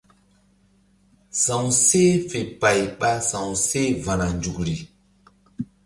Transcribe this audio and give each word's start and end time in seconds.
Sa̧wseh 1.41 2.13
fe 2.29 2.39
pay 2.59 2.81
ɓa 2.99 3.11
sa̧wseh 3.29 3.89
va̧na 4.03 4.27
nzukri. 4.35 4.75